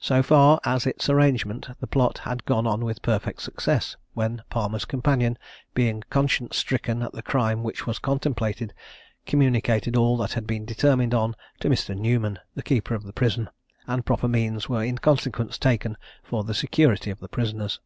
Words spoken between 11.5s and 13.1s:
to Mr. Newman, the keeper of